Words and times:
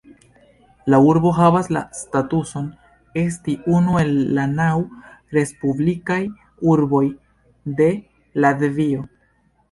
La 0.91 0.99
urbo 1.07 1.31
havas 1.39 1.67
la 1.75 1.81
statuson 1.97 2.69
esti 3.23 3.53
unu 3.79 3.99
el 4.03 4.09
la 4.37 4.45
naŭ 4.53 4.69
"respublikaj 5.37 6.17
urboj 6.73 7.03
de 7.83 7.91
Latvio". 8.47 9.05